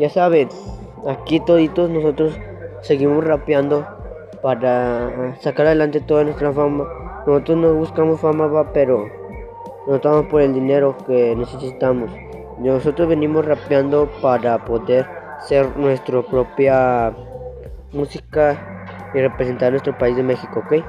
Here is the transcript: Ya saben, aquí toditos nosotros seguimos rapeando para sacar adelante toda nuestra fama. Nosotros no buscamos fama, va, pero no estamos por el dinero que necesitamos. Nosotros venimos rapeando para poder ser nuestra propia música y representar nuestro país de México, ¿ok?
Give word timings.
Ya 0.00 0.08
saben, 0.08 0.48
aquí 1.06 1.40
toditos 1.40 1.90
nosotros 1.90 2.32
seguimos 2.80 3.22
rapeando 3.22 3.86
para 4.40 5.36
sacar 5.40 5.66
adelante 5.66 6.00
toda 6.00 6.24
nuestra 6.24 6.50
fama. 6.54 6.88
Nosotros 7.26 7.58
no 7.58 7.74
buscamos 7.74 8.18
fama, 8.18 8.46
va, 8.46 8.72
pero 8.72 9.06
no 9.86 9.96
estamos 9.96 10.24
por 10.28 10.40
el 10.40 10.54
dinero 10.54 10.96
que 11.06 11.36
necesitamos. 11.36 12.10
Nosotros 12.58 13.08
venimos 13.08 13.44
rapeando 13.44 14.08
para 14.22 14.64
poder 14.64 15.06
ser 15.46 15.76
nuestra 15.76 16.22
propia 16.22 17.12
música 17.92 18.56
y 19.12 19.20
representar 19.20 19.72
nuestro 19.72 19.98
país 19.98 20.16
de 20.16 20.22
México, 20.22 20.60
¿ok? 20.60 20.82